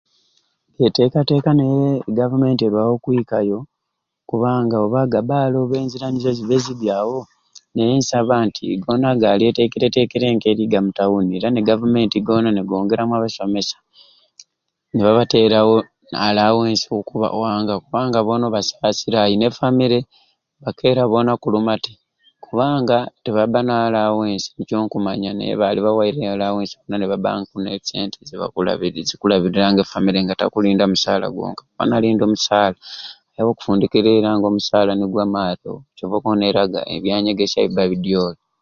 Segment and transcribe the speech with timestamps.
[0.85, 3.57] Enteekateeka naye e Gavumenti elwawo okwikayo
[4.29, 7.17] kubanga oba gabbawo oba enzira nizo zibba ezibbi awo
[7.73, 13.77] naye nsaba nti goona galyeitekereitekere k'eri ga mu tawuni ne gavumenti goona negongeramu abasomesa
[14.93, 15.75] nibabateerawo
[16.27, 19.99] alawensi ku owanga kubanga boona obasaasira alina e famire
[20.63, 21.93] bakeera boona kuluma te
[22.45, 29.83] kubanga tebabba na alawensi nikyo nkumanya naye baalibawaire alawensi boona nibabbaku n'esente zibakulabiri okulabirira nga
[29.85, 32.75] e famire yamwe nga takulinda nga mbe musaala gwonka kuba nalinda omusaala
[33.33, 38.39] ayaba okufundikira era nga omusaala tegumaale nikyo okubona nga ebyanyegesya bibba bidyooli